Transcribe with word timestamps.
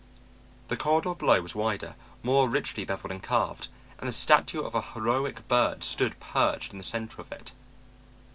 The 0.69 0.77
corridor 0.77 1.13
below 1.13 1.39
was 1.43 1.53
wider, 1.53 1.93
more 2.23 2.49
richly 2.49 2.83
beveled 2.85 3.11
and 3.11 3.21
carved, 3.21 3.67
and 3.99 4.07
the 4.07 4.11
statue 4.11 4.61
of 4.63 4.73
an 4.73 4.81
heroic 4.95 5.47
bird 5.47 5.83
stood 5.83 6.19
perched 6.19 6.71
in 6.71 6.79
the 6.79 6.83
center 6.83 7.21
of 7.21 7.31
it. 7.31 7.51